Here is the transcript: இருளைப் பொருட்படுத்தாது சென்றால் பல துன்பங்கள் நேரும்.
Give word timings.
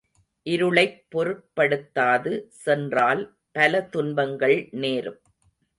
இருளைப் 0.45 1.03
பொருட்படுத்தாது 1.09 2.33
சென்றால் 2.63 3.23
பல 3.51 3.83
துன்பங்கள் 3.89 4.57
நேரும். 4.79 5.21